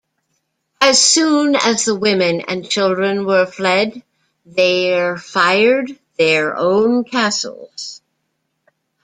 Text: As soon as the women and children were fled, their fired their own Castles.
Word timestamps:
As 0.81 0.99
soon 0.99 1.55
as 1.55 1.85
the 1.85 1.93
women 1.93 2.41
and 2.47 2.67
children 2.67 3.23
were 3.23 3.45
fled, 3.45 4.01
their 4.47 5.15
fired 5.15 5.91
their 6.17 6.57
own 6.57 7.03
Castles. 7.03 8.01